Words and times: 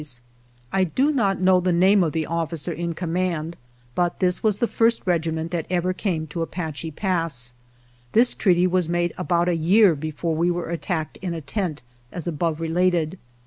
116 0.01 0.25
THE 0.57 0.79
WHITE 0.79 0.79
MEN 0.79 0.81
I 0.81 0.91
do 0.95 1.15
not 1.35 1.41
know 1.43 1.59
the 1.59 1.71
name 1.71 2.01
of 2.03 2.11
the 2.11 2.25
officer 2.25 2.71
in 2.71 2.95
command, 2.95 3.55
but 3.93 4.19
this 4.19 4.41
was 4.41 4.57
the 4.57 4.65
first 4.65 5.03
regiment 5.05 5.51
that 5.51 5.67
ever 5.69 5.93
came 5.93 6.25
to 6.25 6.41
Apache 6.41 6.89
Pass. 6.89 7.53
This 8.13 8.33
treaty 8.33 8.65
was 8.65 8.89
made 8.89 9.13
about 9.15 9.47
a 9.47 9.55
year 9.55 9.93
before 9.93 10.33
we 10.33 10.49
were 10.49 10.71
at 10.71 10.81
tacked 10.81 11.17
in 11.17 11.35
a 11.35 11.41
tent, 11.41 11.83
as 12.11 12.27
above 12.27 12.59
related. 12.59 13.19